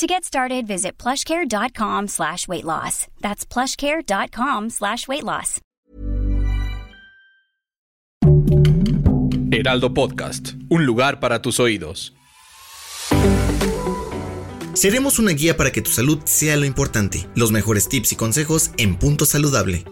To 0.00 0.06
get 0.06 0.24
started, 0.24 0.66
visit 0.66 0.96
plushcare.com 0.96 2.08
slash 2.08 2.48
weight 2.48 2.64
loss. 2.64 3.06
That's 3.20 3.44
plushcare.com 3.44 4.70
slash 4.70 5.06
weight 5.06 5.24
loss. 5.24 5.60
Heraldo 9.52 9.92
Podcast, 9.92 10.54
un 10.70 10.86
lugar 10.86 11.20
para 11.20 11.42
tus 11.42 11.60
oídos. 11.60 12.14
Seremos 14.72 15.18
una 15.18 15.32
guía 15.32 15.58
para 15.58 15.70
que 15.70 15.82
tu 15.82 15.90
salud 15.90 16.20
sea 16.24 16.56
lo 16.56 16.64
importante. 16.64 17.26
Los 17.34 17.52
mejores 17.52 17.86
tips 17.90 18.12
y 18.12 18.16
consejos 18.16 18.70
en 18.78 18.96
Punto 18.96 19.26
Saludable. 19.26 19.84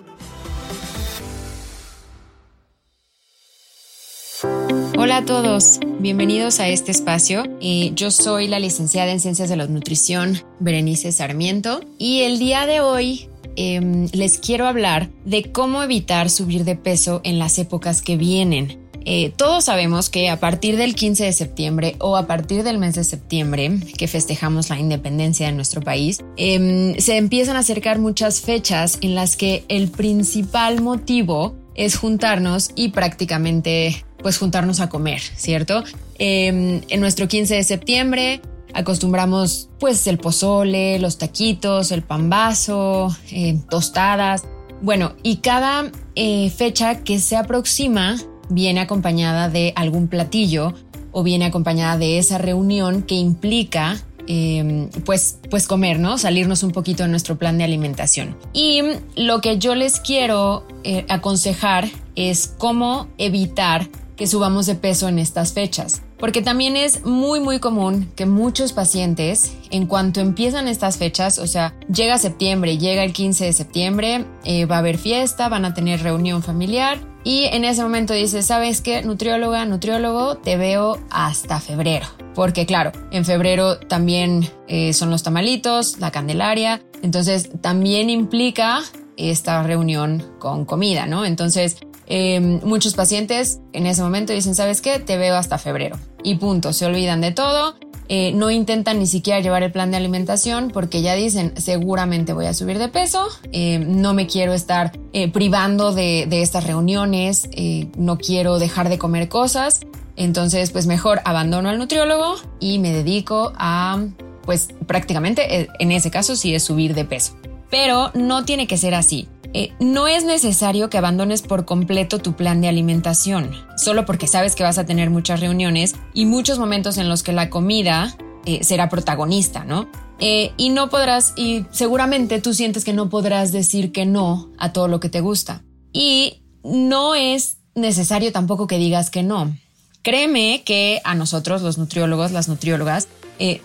Hola 5.08 5.16
a 5.16 5.24
todos, 5.24 5.80
bienvenidos 6.00 6.60
a 6.60 6.68
este 6.68 6.90
espacio. 6.90 7.44
Eh, 7.62 7.92
yo 7.94 8.10
soy 8.10 8.46
la 8.46 8.58
licenciada 8.58 9.10
en 9.10 9.20
Ciencias 9.20 9.48
de 9.48 9.56
la 9.56 9.66
Nutrición, 9.66 10.36
Berenice 10.60 11.12
Sarmiento, 11.12 11.80
y 11.96 12.24
el 12.24 12.38
día 12.38 12.66
de 12.66 12.80
hoy 12.80 13.30
em, 13.56 14.08
les 14.12 14.36
quiero 14.36 14.66
hablar 14.66 15.08
de 15.24 15.50
cómo 15.50 15.82
evitar 15.82 16.28
subir 16.28 16.64
de 16.64 16.76
peso 16.76 17.22
en 17.24 17.38
las 17.38 17.58
épocas 17.58 18.02
que 18.02 18.18
vienen. 18.18 18.86
Eh, 19.06 19.32
todos 19.34 19.64
sabemos 19.64 20.10
que 20.10 20.28
a 20.28 20.40
partir 20.40 20.76
del 20.76 20.94
15 20.94 21.24
de 21.24 21.32
septiembre 21.32 21.96
o 22.00 22.18
a 22.18 22.26
partir 22.26 22.62
del 22.62 22.76
mes 22.76 22.94
de 22.94 23.04
septiembre, 23.04 23.78
que 23.96 24.08
festejamos 24.08 24.68
la 24.68 24.78
independencia 24.78 25.46
de 25.46 25.52
nuestro 25.52 25.80
país, 25.80 26.22
em, 26.36 26.94
se 26.98 27.16
empiezan 27.16 27.56
a 27.56 27.60
acercar 27.60 27.98
muchas 27.98 28.42
fechas 28.42 28.98
en 29.00 29.14
las 29.14 29.38
que 29.38 29.64
el 29.68 29.88
principal 29.88 30.82
motivo 30.82 31.54
es 31.74 31.96
juntarnos 31.96 32.72
y 32.74 32.88
prácticamente 32.88 34.04
pues 34.22 34.38
juntarnos 34.38 34.80
a 34.80 34.88
comer, 34.88 35.20
¿cierto? 35.20 35.84
Em, 36.18 36.80
en 36.88 37.00
nuestro 37.00 37.28
15 37.28 37.54
de 37.54 37.62
septiembre 37.62 38.40
acostumbramos 38.74 39.70
pues 39.78 40.06
el 40.06 40.18
pozole, 40.18 40.98
los 40.98 41.18
taquitos, 41.18 41.92
el 41.92 42.02
pambazo, 42.02 43.14
eh, 43.30 43.58
tostadas. 43.70 44.44
Bueno, 44.82 45.12
y 45.22 45.36
cada 45.36 45.90
eh, 46.14 46.50
fecha 46.50 47.02
que 47.02 47.18
se 47.18 47.36
aproxima 47.36 48.16
viene 48.48 48.80
acompañada 48.80 49.48
de 49.48 49.72
algún 49.76 50.08
platillo 50.08 50.74
o 51.12 51.22
viene 51.22 51.46
acompañada 51.46 51.98
de 51.98 52.18
esa 52.18 52.38
reunión 52.38 53.02
que 53.02 53.14
implica 53.14 53.96
em, 54.26 54.90
pues, 55.04 55.38
pues 55.50 55.66
comer, 55.66 55.98
¿no? 55.98 56.18
Salirnos 56.18 56.62
un 56.62 56.70
poquito 56.70 57.02
de 57.02 57.08
nuestro 57.08 57.38
plan 57.38 57.56
de 57.58 57.64
alimentación. 57.64 58.36
Y 58.52 58.82
lo 59.16 59.40
que 59.40 59.58
yo 59.58 59.74
les 59.74 60.00
quiero 60.00 60.66
eh, 60.84 61.06
aconsejar 61.08 61.88
es 62.14 62.54
cómo 62.58 63.08
evitar 63.16 63.88
que 64.18 64.26
subamos 64.26 64.66
de 64.66 64.74
peso 64.74 65.08
en 65.08 65.18
estas 65.18 65.54
fechas. 65.54 66.02
Porque 66.18 66.42
también 66.42 66.76
es 66.76 67.06
muy 67.06 67.40
muy 67.40 67.60
común 67.60 68.10
que 68.16 68.26
muchos 68.26 68.72
pacientes, 68.72 69.52
en 69.70 69.86
cuanto 69.86 70.20
empiezan 70.20 70.66
estas 70.66 70.98
fechas, 70.98 71.38
o 71.38 71.46
sea, 71.46 71.74
llega 71.90 72.18
septiembre, 72.18 72.76
llega 72.76 73.04
el 73.04 73.12
15 73.12 73.46
de 73.46 73.52
septiembre, 73.52 74.26
eh, 74.44 74.66
va 74.66 74.76
a 74.76 74.78
haber 74.80 74.98
fiesta, 74.98 75.48
van 75.48 75.64
a 75.64 75.72
tener 75.72 76.02
reunión 76.02 76.42
familiar 76.42 76.98
y 77.22 77.44
en 77.44 77.64
ese 77.64 77.82
momento 77.82 78.12
dice, 78.12 78.42
¿sabes 78.42 78.80
qué? 78.80 79.02
Nutrióloga, 79.02 79.64
nutriólogo, 79.64 80.38
te 80.38 80.56
veo 80.56 80.98
hasta 81.10 81.60
febrero. 81.60 82.06
Porque 82.34 82.66
claro, 82.66 82.92
en 83.12 83.24
febrero 83.24 83.78
también 83.78 84.48
eh, 84.66 84.92
son 84.92 85.10
los 85.10 85.22
tamalitos, 85.22 85.98
la 86.00 86.10
candelaria, 86.10 86.82
entonces 87.02 87.50
también 87.60 88.10
implica 88.10 88.82
esta 89.16 89.62
reunión 89.62 90.24
con 90.38 90.64
comida, 90.64 91.06
¿no? 91.06 91.24
Entonces 91.24 91.76
Em, 92.10 92.60
muchos 92.64 92.94
pacientes 92.94 93.60
en 93.74 93.86
ese 93.86 94.02
momento 94.02 94.32
dicen, 94.32 94.54
¿sabes 94.54 94.80
qué? 94.80 94.98
Te 94.98 95.18
veo 95.18 95.36
hasta 95.36 95.58
febrero. 95.58 95.98
Y 96.22 96.36
punto, 96.36 96.72
se 96.72 96.86
olvidan 96.86 97.20
de 97.20 97.32
todo. 97.32 97.74
Eh, 98.08 98.32
no 98.32 98.50
intentan 98.50 98.98
ni 98.98 99.06
siquiera 99.06 99.40
llevar 99.40 99.62
el 99.62 99.70
plan 99.70 99.90
de 99.90 99.98
alimentación 99.98 100.70
porque 100.72 101.02
ya 101.02 101.14
dicen 101.14 101.52
seguramente 101.58 102.32
voy 102.32 102.46
a 102.46 102.54
subir 102.54 102.78
de 102.78 102.88
peso, 102.88 103.28
em, 103.52 104.00
no 104.00 104.14
me 104.14 104.26
quiero 104.26 104.54
estar 104.54 104.98
eh, 105.12 105.30
privando 105.30 105.92
de, 105.92 106.24
de, 106.26 106.40
estas 106.40 106.64
reuniones, 106.64 107.50
eh, 107.52 107.88
no 107.98 108.16
quiero 108.16 108.58
dejar 108.58 108.88
de 108.88 108.96
comer 108.96 109.28
cosas, 109.28 109.80
entonces 110.16 110.70
pues 110.70 110.86
mejor 110.86 111.20
abandono 111.26 111.68
al 111.68 111.78
nutriólogo 111.78 112.36
y 112.60 112.78
me 112.78 112.92
dedico 112.92 113.52
a 113.56 114.02
pues 114.46 114.68
prácticamente 114.86 115.68
en 115.78 115.92
ese 115.92 116.10
caso 116.10 116.34
sí 116.34 116.54
es 116.54 116.62
subir 116.62 116.94
de 116.94 117.04
peso. 117.04 117.36
Pero 117.70 118.10
no 118.14 118.46
tiene 118.46 118.66
que 118.66 118.78
ser 118.78 118.94
así. 118.94 119.28
Eh, 119.54 119.72
no 119.80 120.08
es 120.08 120.24
necesario 120.24 120.90
que 120.90 120.98
abandones 120.98 121.42
por 121.42 121.64
completo 121.64 122.18
tu 122.18 122.34
plan 122.34 122.60
de 122.60 122.68
alimentación, 122.68 123.50
solo 123.76 124.04
porque 124.04 124.26
sabes 124.26 124.54
que 124.54 124.62
vas 124.62 124.78
a 124.78 124.84
tener 124.84 125.08
muchas 125.08 125.40
reuniones 125.40 125.94
y 126.12 126.26
muchos 126.26 126.58
momentos 126.58 126.98
en 126.98 127.08
los 127.08 127.22
que 127.22 127.32
la 127.32 127.48
comida 127.48 128.14
eh, 128.44 128.62
será 128.62 128.90
protagonista, 128.90 129.64
¿no? 129.64 129.88
Eh, 130.20 130.52
y 130.58 130.68
no 130.70 130.90
podrás, 130.90 131.32
y 131.36 131.64
seguramente 131.70 132.40
tú 132.40 132.52
sientes 132.52 132.84
que 132.84 132.92
no 132.92 133.08
podrás 133.08 133.50
decir 133.50 133.90
que 133.90 134.04
no 134.04 134.50
a 134.58 134.72
todo 134.72 134.86
lo 134.86 135.00
que 135.00 135.08
te 135.08 135.20
gusta. 135.20 135.62
Y 135.92 136.42
no 136.62 137.14
es 137.14 137.58
necesario 137.74 138.32
tampoco 138.32 138.66
que 138.66 138.78
digas 138.78 139.10
que 139.10 139.22
no. 139.22 139.56
Créeme 140.02 140.62
que 140.64 141.00
a 141.04 141.14
nosotros, 141.14 141.62
los 141.62 141.78
nutriólogos, 141.78 142.32
las 142.32 142.48
nutriólogas, 142.48 143.08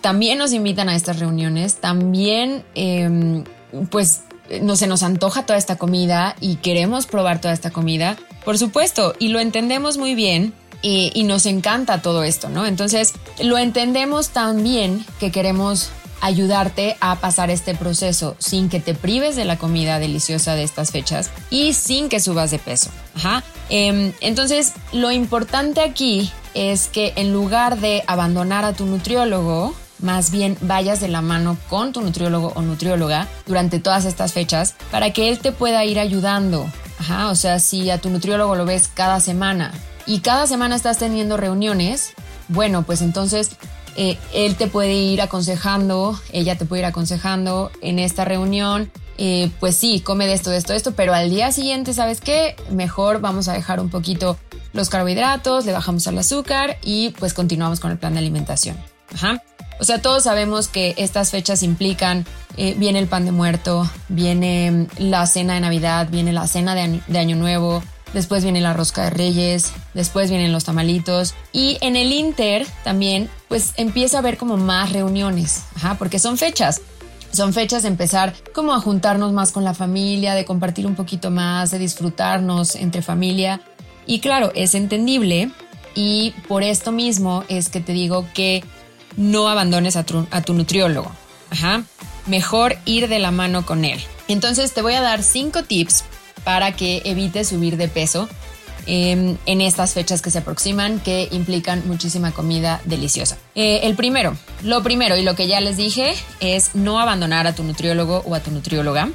también 0.00 0.38
nos 0.38 0.52
invitan 0.52 0.88
a 0.88 0.94
estas 0.94 1.18
reuniones, 1.18 1.76
también, 1.80 2.64
em, 2.76 3.42
pues, 3.90 4.22
no 4.62 4.76
se 4.76 4.86
nos 4.86 5.02
antoja 5.02 5.46
toda 5.46 5.58
esta 5.58 5.76
comida 5.76 6.36
y 6.40 6.56
queremos 6.56 7.06
probar 7.06 7.40
toda 7.40 7.54
esta 7.54 7.70
comida, 7.70 8.16
por 8.44 8.58
supuesto, 8.58 9.14
y 9.18 9.28
lo 9.28 9.40
entendemos 9.40 9.96
muy 9.98 10.14
bien 10.14 10.54
y, 10.82 11.24
nos 11.24 11.46
encanta 11.46 12.02
todo 12.02 12.24
esto, 12.24 12.50
¿no? 12.50 12.66
Entonces, 12.66 13.14
lo 13.42 13.56
entendemos 13.56 14.28
tan 14.28 14.62
bien 14.62 15.04
que 15.18 15.32
queremos 15.32 15.88
ayudarte 16.20 16.96
a 17.00 17.16
pasar 17.16 17.50
este 17.50 17.74
proceso 17.74 18.36
sin 18.38 18.68
que 18.68 18.80
te 18.80 18.94
prives 18.94 19.34
de 19.34 19.46
la 19.46 19.56
comida 19.56 19.98
deliciosa 19.98 20.54
de 20.54 20.62
estas 20.62 20.90
fechas 20.90 21.30
y 21.48 21.72
sin 21.72 22.10
que 22.10 22.20
subas 22.20 22.50
de 22.50 22.58
peso. 22.58 22.90
Em, 23.70 24.12
entonces, 24.20 24.74
lo 24.92 25.10
importante 25.10 25.80
aquí 25.80 26.30
es 26.52 26.88
que 26.88 27.14
en 27.16 27.32
lugar 27.32 27.80
de 27.80 28.04
abandonar 28.06 28.64
a 28.66 28.74
tu 28.74 28.84
nutriólogo, 28.84 29.74
más 30.04 30.30
bien 30.30 30.56
vayas 30.60 31.00
de 31.00 31.08
la 31.08 31.22
mano 31.22 31.56
con 31.68 31.92
tu 31.92 32.02
nutriólogo 32.02 32.52
o 32.54 32.62
nutrióloga 32.62 33.26
durante 33.46 33.80
todas 33.80 34.04
estas 34.04 34.32
fechas 34.32 34.74
para 34.90 35.12
que 35.12 35.28
él 35.28 35.38
te 35.40 35.50
pueda 35.50 35.84
ir 35.84 35.98
ayudando. 35.98 36.70
Ajá, 36.98 37.30
o 37.30 37.34
sea, 37.34 37.58
si 37.58 37.90
a 37.90 38.00
tu 38.00 38.10
nutriólogo 38.10 38.54
lo 38.54 38.66
ves 38.66 38.88
cada 38.92 39.18
semana 39.18 39.72
y 40.06 40.20
cada 40.20 40.46
semana 40.46 40.76
estás 40.76 40.98
teniendo 40.98 41.36
reuniones, 41.36 42.12
bueno, 42.48 42.82
pues 42.82 43.02
entonces 43.02 43.56
eh, 43.96 44.18
él 44.32 44.56
te 44.56 44.66
puede 44.66 44.92
ir 44.92 45.22
aconsejando, 45.22 46.20
ella 46.32 46.56
te 46.56 46.66
puede 46.66 46.82
ir 46.82 46.86
aconsejando 46.86 47.72
en 47.80 47.98
esta 47.98 48.24
reunión. 48.24 48.92
Eh, 49.16 49.50
pues 49.60 49.76
sí, 49.76 50.00
come 50.00 50.26
de 50.26 50.34
esto, 50.34 50.50
de 50.50 50.58
esto, 50.58 50.72
de 50.72 50.78
esto, 50.78 50.92
pero 50.92 51.14
al 51.14 51.30
día 51.30 51.52
siguiente, 51.52 51.94
¿sabes 51.94 52.20
qué? 52.20 52.56
Mejor 52.70 53.20
vamos 53.20 53.48
a 53.48 53.52
dejar 53.52 53.80
un 53.80 53.88
poquito 53.88 54.36
los 54.72 54.90
carbohidratos, 54.90 55.64
le 55.64 55.72
bajamos 55.72 56.06
al 56.08 56.18
azúcar 56.18 56.78
y 56.82 57.10
pues 57.10 57.32
continuamos 57.32 57.80
con 57.80 57.92
el 57.92 57.98
plan 57.98 58.14
de 58.14 58.18
alimentación. 58.18 58.76
Ajá. 59.14 59.40
O 59.80 59.84
sea, 59.84 60.00
todos 60.00 60.24
sabemos 60.24 60.68
que 60.68 60.94
estas 60.98 61.30
fechas 61.30 61.62
implican, 61.62 62.24
eh, 62.56 62.74
viene 62.78 62.98
el 62.98 63.08
pan 63.08 63.24
de 63.24 63.32
muerto, 63.32 63.88
viene 64.08 64.70
mm, 64.70 64.86
la 64.98 65.26
cena 65.26 65.54
de 65.54 65.60
Navidad, 65.60 66.08
viene 66.10 66.32
la 66.32 66.46
cena 66.46 66.74
de 66.74 67.18
año, 67.18 67.36
Nuevo, 67.36 67.82
después 68.12 68.44
viene 68.44 68.60
la 68.60 68.72
rosca 68.72 69.04
de 69.04 69.10
Reyes, 69.10 69.72
después 69.92 70.30
vienen 70.30 70.52
los 70.52 70.64
tamalitos 70.64 71.34
y 71.52 71.78
en 71.80 71.96
el 71.96 72.12
Inter 72.12 72.66
también 72.84 73.28
pues 73.48 73.72
empieza 73.76 74.18
a 74.18 74.20
haber 74.20 74.38
como 74.38 74.56
más 74.56 74.92
reuniones, 74.92 75.64
ajá, 75.76 75.96
porque 75.98 76.18
son 76.18 76.38
fechas. 76.38 76.80
Son 77.32 77.52
fechas 77.52 77.82
de 77.82 77.88
empezar 77.88 78.32
como 78.54 78.74
a 78.74 78.80
juntarnos 78.80 79.32
más 79.32 79.50
con 79.50 79.64
la 79.64 79.74
familia, 79.74 80.34
de 80.34 80.44
compartir 80.44 80.86
un 80.86 80.94
poquito 80.94 81.32
más, 81.32 81.72
de 81.72 81.80
disfrutarnos 81.80 82.76
entre 82.76 83.02
familia. 83.02 83.60
Y 84.06 84.20
claro, 84.20 84.52
es 84.54 84.76
entendible 84.76 85.50
y 85.96 86.32
por 86.46 86.62
esto 86.62 86.92
mismo 86.92 87.42
es 87.48 87.70
que 87.70 87.80
te 87.80 87.92
digo 87.92 88.24
que 88.34 88.62
no 89.16 89.48
abandones 89.48 89.96
a 89.96 90.04
tu, 90.04 90.54
nutriólogo. 90.54 91.10
Mejor 92.26 92.76
ir 92.84 93.08
de 93.08 93.18
la 93.18 93.30
mano 93.30 93.66
con 93.66 93.84
él. 93.84 94.00
Entonces 94.28 94.72
te 94.72 94.82
voy 94.82 94.94
a 94.94 95.00
dar 95.00 95.22
cinco 95.22 95.62
tips 95.62 96.04
para 96.42 96.72
que 96.72 97.02
evites 97.04 97.48
subir 97.48 97.76
de 97.76 97.88
peso 97.88 98.28
em, 98.86 99.36
en 99.46 99.60
estas 99.60 99.92
fechas 99.92 100.22
que 100.22 100.30
se 100.30 100.38
aproximan 100.38 101.00
que 101.00 101.28
implican 101.32 101.82
muchísima 101.86 102.32
comida 102.32 102.80
deliciosa. 102.84 103.36
Eh, 103.54 103.80
el 103.84 103.94
primero, 103.94 104.36
lo 104.62 104.82
primero 104.82 105.16
y 105.16 105.22
lo 105.22 105.34
que 105.34 105.46
ya 105.46 105.60
les 105.60 105.76
dije 105.76 106.14
es 106.40 106.74
no 106.74 106.98
abandonar 106.98 107.46
a 107.46 107.54
tu 107.54 107.62
nutriólogo 107.62 108.22
o 108.26 108.34
a 108.34 108.40
tu 108.40 108.50
nutrióloga. 108.50 109.10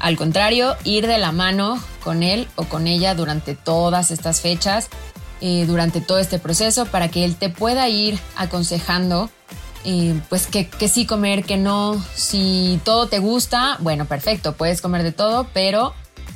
Al 0.00 0.16
contrario, 0.16 0.76
ir 0.84 1.06
de 1.06 1.18
la 1.18 1.32
mano 1.32 1.78
con 2.02 2.22
él 2.22 2.48
o 2.56 2.64
con 2.64 2.86
ella 2.86 3.14
durante 3.14 3.54
todas 3.54 4.10
estas 4.10 4.40
fechas, 4.40 4.88
eh, 5.40 5.64
durante 5.66 6.00
todo 6.00 6.18
este 6.18 6.38
proceso, 6.38 6.86
para 6.86 7.08
que 7.08 7.24
él 7.24 7.36
te 7.36 7.48
pueda 7.50 7.88
ir 7.88 8.18
aconsejando, 8.36 9.30
eh, 9.84 10.18
pues 10.28 10.46
que, 10.46 10.68
que 10.68 10.88
sí 10.88 11.06
comer, 11.06 11.44
que 11.44 11.56
no. 11.56 12.02
Si 12.14 12.80
todo 12.84 13.08
te 13.08 13.18
gusta, 13.18 13.76
bueno, 13.80 14.06
perfecto, 14.06 14.54
puedes 14.54 14.80
comer 14.80 15.02
de 15.02 15.12
todo, 15.12 15.46
pero 15.52 15.92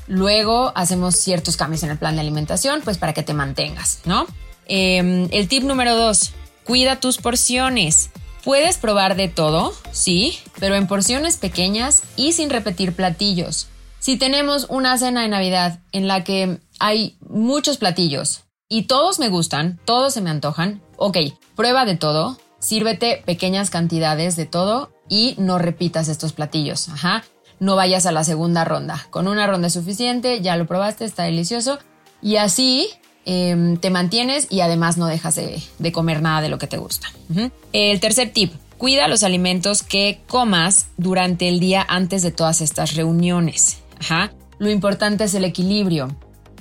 luego 0.07 0.73
hacemos 0.75 1.17
ciertos 1.17 1.57
cambios 1.57 1.83
en 1.83 1.91
el 1.91 1.99
plan 1.99 2.15
de 2.15 2.21
alimentación, 2.21 2.81
pues 2.83 2.99
para 2.99 3.15
que 3.15 3.23
te 3.23 3.35
mantengas, 3.35 4.01
¿no? 4.05 4.27
Em, 4.67 5.29
el 5.31 5.49
tip 5.49 5.63
número 5.63 5.97
dos, 5.97 6.33
cuida 6.65 7.01
tus 7.01 7.19
porciones. 7.19 8.11
Puedes 8.45 8.79
probar 8.79 9.17
de 9.17 9.29
todo, 9.29 9.75
sí, 9.93 10.39
pero 10.59 10.75
en 10.75 10.87
porciones 10.87 11.37
pequeñas 11.37 12.03
y 12.17 12.33
sin 12.33 12.51
repetir 12.51 12.95
platillos. 12.95 13.69
Si 13.99 14.17
tenemos 14.17 14.67
una 14.69 14.97
cena 14.97 15.23
de 15.23 15.29
Navidad 15.29 15.81
en 15.93 16.07
la 16.07 16.25
que 16.25 16.59
hay 16.79 17.17
muchos 17.21 17.79
platillos 17.79 18.43
y 18.69 18.83
todos 18.83 19.19
me 19.19 19.29
gustan, 19.29 19.79
todos 19.85 20.15
se 20.15 20.21
me 20.21 20.31
antojan, 20.31 20.81
ok, 20.97 21.19
prueba 21.57 21.85
de 21.85 21.97
todo, 21.97 22.39
sírvete 22.59 23.23
pequeñas 23.25 23.71
cantidades 23.71 24.37
de 24.37 24.47
todo 24.47 24.91
y 25.09 25.35
no 25.39 25.59
repitas 25.59 26.09
estos 26.09 26.33
platillos, 26.33 26.89
ajá. 26.89 27.25
No 27.61 27.75
vayas 27.75 28.07
a 28.07 28.13
la 28.13 28.23
segunda 28.23 28.65
ronda. 28.65 29.09
Con 29.11 29.27
una 29.27 29.49
ronda 29.49 29.67
es 29.67 29.73
suficiente, 29.73 30.41
ya 30.43 30.57
lo 30.57 30.69
probaste, 30.69 31.05
está 31.05 31.25
delicioso. 31.25 31.81
Y 32.23 32.37
así 32.37 32.89
Em, 33.31 33.77
te 33.77 33.91
mantienes 33.91 34.47
y 34.49 34.61
además 34.61 34.97
no 34.97 35.05
dejas 35.05 35.35
de, 35.35 35.93
comer 35.93 36.23
nada 36.23 36.41
de 36.41 36.49
lo 36.49 36.59
que 36.59 36.67
te 36.67 36.79
gusta. 36.79 37.09
El 37.75 38.01
tercer 38.01 38.33
tip, 38.33 38.55
cuida 38.79 39.07
los 39.07 39.23
alimentos 39.23 39.83
que 39.83 40.23
comas 40.27 40.87
durante 40.97 41.47
el 41.47 41.61
día 41.61 41.85
antes 41.87 42.23
de 42.23 42.31
todas 42.31 42.63
estas 42.63 42.95
reuniones. 42.95 43.81
Lo 44.59 44.71
importante 44.71 45.25
es 45.25 45.35
el 45.35 45.45
equilibrio. 45.45 46.09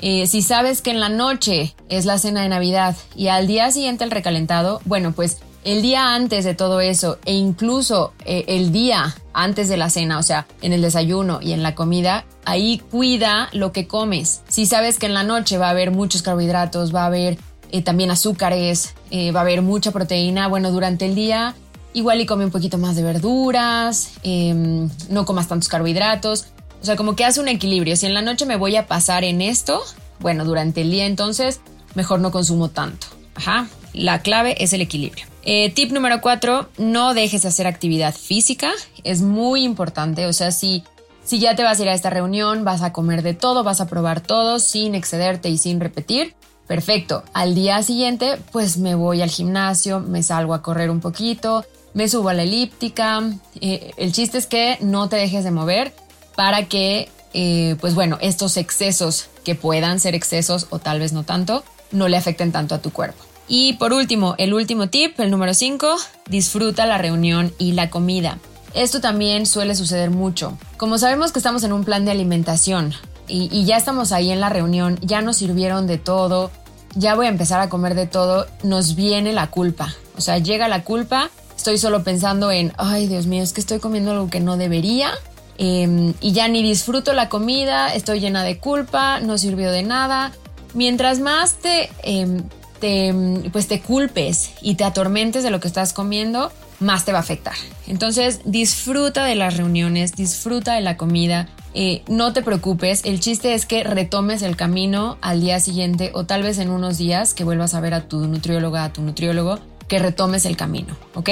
Eh, 0.02 0.28
si 0.28 0.42
sabes 0.42 0.82
que 0.82 0.92
en 0.92 1.00
la 1.00 1.10
noche 1.10 1.76
es 1.90 2.06
la 2.06 2.20
cena 2.20 2.42
de 2.42 2.50
Navidad 2.50 2.96
y 3.16 3.28
al 3.28 3.48
día 3.48 3.72
siguiente 3.72 4.04
el 4.04 4.12
recalentado, 4.12 4.82
bueno, 4.86 5.12
pues 5.12 5.40
el 5.64 5.82
día 5.82 6.14
antes 6.14 6.46
de 6.46 6.54
todo 6.54 6.80
eso 6.82 7.18
e 7.26 7.34
incluso 7.34 8.14
eh, 8.26 8.46
el 8.48 8.72
día 8.72 9.16
antes 9.34 9.70
de 9.70 9.78
la 9.78 9.90
cena, 9.90 10.20
o 10.20 10.24
sea, 10.24 10.48
en 10.62 10.72
el 10.74 10.82
desayuno 10.82 11.40
y 11.42 11.52
en 11.54 11.64
la 11.64 11.76
comida, 11.76 12.26
ahí 12.46 12.82
cuida 12.92 13.50
lo 13.52 13.72
que 13.72 13.88
comes. 13.88 14.42
Si 14.48 14.66
sabes 14.66 14.98
que 15.00 15.08
en 15.08 15.14
la 15.14 15.24
noche 15.24 15.58
va 15.58 15.68
a 15.68 15.72
haber 15.72 15.92
muchos 15.92 16.22
carbohidratos, 16.22 16.94
va 16.94 17.04
a 17.04 17.08
haber 17.08 17.38
eh, 17.72 17.82
también 17.82 18.12
azúcares, 18.12 18.94
va 19.12 19.40
a 19.40 19.44
haber 19.44 19.62
mucha 19.62 19.92
proteína, 19.92 20.48
bueno, 20.48 20.72
durante 20.72 21.06
el 21.06 21.16
día 21.16 21.56
igual 21.98 22.22
y 22.22 22.28
come 22.28 22.46
un 22.46 22.52
poquito 22.52 22.78
más 22.78 22.96
de 22.96 23.02
verduras, 23.02 24.12
em, 24.22 24.88
no 25.10 25.26
comas 25.26 25.48
tantos 25.48 25.68
carbohidratos, 25.68 26.46
o 26.82 26.86
sea, 26.86 26.96
como 26.96 27.16
que 27.16 27.26
hace 27.26 27.40
un 27.40 27.48
equilibrio. 27.48 27.96
Si 27.96 28.06
en 28.06 28.14
la 28.14 28.22
noche 28.22 28.46
me 28.46 28.56
voy 28.56 28.76
a 28.76 28.88
pasar 28.88 29.24
en 29.24 29.42
esto, 29.42 29.84
bueno, 30.20 30.46
durante 30.46 30.82
el 30.82 30.92
día 30.92 31.06
entonces 31.06 31.60
mejor 31.96 32.20
no 32.20 32.32
consumo 32.32 32.70
tanto. 32.70 33.08
Ajá, 33.36 33.68
la 33.94 34.22
clave 34.22 34.56
es 34.64 34.74
el 34.74 34.82
equilibrio. 34.82 35.26
Eh, 35.44 35.70
tip 35.70 35.92
número 35.92 36.22
cuatro, 36.22 36.70
no 36.78 37.14
dejes 37.14 37.44
de 37.44 37.48
hacer 37.48 37.68
actividad 37.68 38.14
física. 38.14 38.72
Es 39.04 39.22
muy 39.22 39.64
importante. 39.64 40.26
O 40.26 40.34
sea, 40.34 40.52
si, 40.52 40.84
si 41.24 41.40
ya 41.40 41.56
te 41.56 41.64
vas 41.64 41.80
a 41.80 41.84
ir 41.84 41.90
a 41.90 41.94
esta 41.94 42.10
reunión, 42.10 42.66
vas 42.66 42.82
a 42.82 42.92
comer 42.92 43.22
de 43.22 43.34
todo, 43.34 43.64
vas 43.64 43.80
a 43.80 43.88
probar 43.88 44.22
todo 44.22 44.60
sin 44.60 44.94
excederte 44.94 45.50
y 45.50 45.58
sin 45.58 45.80
repetir. 45.80 46.36
Perfecto. 46.68 47.24
Al 47.34 47.56
día 47.56 47.82
siguiente, 47.82 48.38
pues 48.52 48.78
me 48.78 48.96
voy 48.96 49.22
al 49.22 49.30
gimnasio, 49.30 50.02
me 50.02 50.22
salgo 50.22 50.54
a 50.54 50.62
correr 50.62 50.90
un 50.90 51.00
poquito, 51.00 51.66
me 51.94 52.10
subo 52.10 52.30
a 52.30 52.34
la 52.34 52.44
elíptica. 52.44 53.24
Eh, 53.62 53.94
el 53.96 54.12
chiste 54.12 54.38
es 54.38 54.48
que 54.48 54.78
no 54.82 55.08
te 55.08 55.16
dejes 55.16 55.46
de 55.46 55.52
mover 55.52 55.94
para 56.38 56.68
que, 56.68 57.10
eh, 57.34 57.78
pues 57.82 57.96
bueno, 57.96 58.20
estos 58.22 58.58
excesos 58.58 59.26
que 59.44 59.56
puedan 59.56 60.00
ser 60.00 60.14
excesos 60.14 60.68
o 60.70 60.78
tal 60.78 61.00
vez 61.00 61.12
no 61.12 61.24
tanto, 61.24 61.64
no 61.92 62.08
le 62.08 62.16
afecten 62.16 62.52
tanto 62.52 62.76
a 62.76 62.78
tu 62.78 62.92
cuerpo. 62.92 63.24
Y 63.48 63.74
por 63.74 63.92
último, 63.92 64.36
el 64.38 64.54
último 64.54 64.88
tip, 64.88 65.20
el 65.20 65.32
número 65.32 65.56
5, 65.56 65.98
disfruta 66.30 66.86
la 66.86 67.00
reunión 67.00 67.56
y 67.58 67.72
la 67.72 67.90
comida. 67.90 68.38
Esto 68.76 69.02
también 69.02 69.48
suele 69.48 69.74
suceder 69.74 70.12
mucho. 70.12 70.56
Como 70.78 71.00
sabemos 71.00 71.32
que 71.32 71.40
estamos 71.40 71.64
en 71.64 71.74
un 71.74 71.84
plan 71.84 72.06
de 72.06 72.12
alimentación 72.12 72.94
y, 73.28 73.66
ya 73.66 73.76
estamos 73.76 74.12
ahí 74.12 74.30
en 74.30 74.40
la 74.40 74.50
reunión, 74.50 75.00
ya 75.02 75.22
nos 75.24 75.38
sirvieron 75.38 75.88
de 75.88 75.98
todo, 75.98 76.52
ya 76.94 77.16
voy 77.16 77.26
a 77.26 77.30
empezar 77.30 77.62
a 77.62 77.70
comer 77.70 77.96
de 77.96 78.06
todo, 78.06 78.46
nos 78.62 78.96
viene 78.96 79.34
la 79.34 79.48
culpa. 79.50 79.96
O 80.16 80.22
sea, 80.22 80.38
llega 80.38 80.68
la 80.68 80.84
culpa, 80.84 81.32
estoy 81.56 81.80
solo 81.80 82.04
pensando 82.04 82.52
en, 82.52 82.74
ay 82.78 83.08
Dios 83.08 83.26
mío, 83.26 83.42
es 83.42 83.54
que 83.54 83.62
estoy 83.62 83.80
comiendo 83.80 84.12
algo 84.12 84.30
que 84.30 84.40
no 84.40 84.56
debería. 84.56 85.10
Em, 85.58 86.14
y 86.22 86.32
ya 86.34 86.48
ni 86.48 86.62
disfruto 86.62 87.14
la 87.14 87.30
comida, 87.30 87.94
estoy 87.94 88.20
llena 88.20 88.44
de 88.44 88.60
culpa, 88.60 89.20
no 89.20 89.38
sirvió 89.38 89.72
de 89.72 89.84
nada. 89.84 90.32
Mientras 90.74 91.20
más 91.20 91.56
te, 91.56 91.90
em, 92.04 92.44
te, 92.80 93.14
pues 93.52 93.68
te 93.68 93.82
culpes 93.82 94.52
y 94.62 94.76
te 94.76 94.84
atormentes 94.84 95.44
de 95.44 95.50
lo 95.50 95.60
que 95.60 95.68
estás 95.68 95.94
comiendo, 95.94 96.52
más 96.80 97.06
te 97.06 97.12
va 97.12 97.20
a 97.20 97.22
afectar. 97.22 97.56
Entonces 97.88 98.42
disfruta 98.46 99.26
de 99.26 99.36
las 99.36 99.58
reuniones, 99.58 100.16
disfruta 100.16 100.76
de 100.76 100.82
la 100.82 100.98
comida, 100.98 101.50
eh, 101.74 102.04
no 102.08 102.34
te 102.34 102.42
preocupes, 102.42 103.02
el 103.06 103.20
chiste 103.20 103.54
es 103.54 103.66
que 103.66 103.84
retomes 103.84 104.42
el 104.42 104.56
camino 104.56 105.18
al 105.22 105.42
día 105.42 105.60
siguiente 105.60 106.12
o 106.14 106.26
tal 106.26 106.44
vez 106.44 106.60
en 106.60 106.70
unos 106.70 106.98
días 106.98 107.34
que 107.34 107.44
vuelvas 107.44 107.74
a 107.74 107.80
ver 107.80 107.94
a 107.94 108.08
tu 108.08 108.28
nutrióloga, 108.28 108.84
a 108.84 108.94
tu 108.94 109.02
nutriólogo, 109.02 109.60
que 109.88 110.00
retomes 110.00 110.46
el 110.46 110.58
camino, 110.58 110.96
¿ok? 111.16 111.30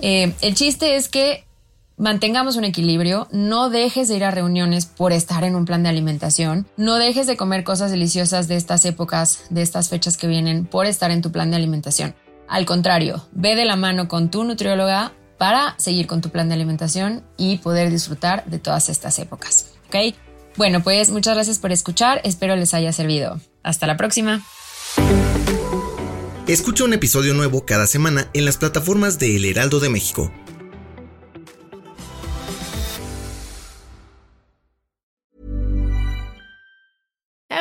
Eh, 0.00 0.32
el 0.40 0.54
chiste 0.54 0.96
es 0.96 1.08
que 1.08 1.44
mantengamos 2.02 2.56
un 2.56 2.64
equilibrio, 2.64 3.28
no 3.30 3.70
dejes 3.70 4.08
de 4.08 4.16
ir 4.16 4.24
a 4.24 4.32
reuniones 4.32 4.86
por 4.86 5.12
estar 5.12 5.44
en 5.44 5.54
un 5.54 5.64
plan 5.64 5.84
de 5.84 5.88
alimentación, 5.88 6.66
no 6.76 6.96
dejes 6.96 7.28
de 7.28 7.36
comer 7.36 7.62
cosas 7.62 7.92
deliciosas 7.92 8.48
de 8.48 8.56
estas 8.56 8.84
épocas, 8.84 9.44
de 9.50 9.62
estas 9.62 9.88
fechas 9.88 10.16
que 10.16 10.26
vienen 10.26 10.66
por 10.66 10.86
estar 10.86 11.12
en 11.12 11.22
tu 11.22 11.30
plan 11.30 11.50
de 11.50 11.56
alimentación. 11.58 12.16
Al 12.48 12.66
contrario, 12.66 13.24
ve 13.30 13.54
de 13.54 13.64
la 13.64 13.76
mano 13.76 14.08
con 14.08 14.32
tu 14.32 14.42
nutrióloga 14.42 15.12
para 15.38 15.76
seguir 15.78 16.08
con 16.08 16.20
tu 16.20 16.30
plan 16.30 16.48
de 16.48 16.54
alimentación 16.54 17.22
y 17.36 17.58
poder 17.58 17.88
disfrutar 17.88 18.44
de 18.46 18.58
todas 18.58 18.88
estas 18.88 19.20
épocas. 19.20 19.68
¿Ok? 19.86 20.16
Bueno, 20.56 20.82
pues 20.82 21.10
muchas 21.10 21.36
gracias 21.36 21.60
por 21.60 21.70
escuchar, 21.70 22.20
espero 22.24 22.56
les 22.56 22.74
haya 22.74 22.92
servido. 22.92 23.40
Hasta 23.62 23.86
la 23.86 23.96
próxima. 23.96 24.42
Escucha 26.48 26.82
un 26.82 26.94
episodio 26.94 27.32
nuevo 27.32 27.64
cada 27.64 27.86
semana 27.86 28.28
en 28.34 28.44
las 28.44 28.56
plataformas 28.56 29.20
de 29.20 29.36
El 29.36 29.44
Heraldo 29.44 29.78
de 29.78 29.88
México 29.88 30.32